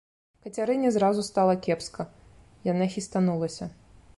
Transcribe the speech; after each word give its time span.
Кацярыне 0.45 0.91
зразу 0.95 1.25
стала 1.27 1.55
кепска, 1.67 2.07
яна 2.71 2.85
хістанулася. 2.95 3.71